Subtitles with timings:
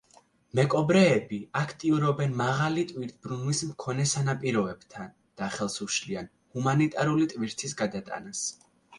[0.59, 8.43] მეკობრეები აქტიურობენ მაღალი ტვირთბრუნვის მქონე სანაპიროებთან და ხელს უშლიან ჰუმანიტარული ტვირთის გადატანას.